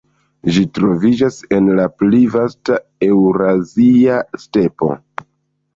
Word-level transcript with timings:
Ĝi 0.53 0.61
troviĝas 0.77 1.37
en 1.57 1.69
la 1.81 1.85
pli 1.99 2.23
vasta 2.37 2.81
Eŭrazia 3.11 4.21
Stepo. 4.47 4.93